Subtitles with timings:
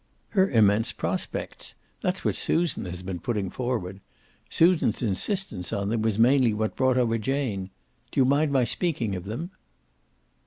[0.29, 3.99] "Her immense prospects, that's what Susan has been putting forward.
[4.49, 7.69] Susan's insistence on them was mainly what brought over Jane.
[8.11, 9.51] Do you mind my speaking of them?"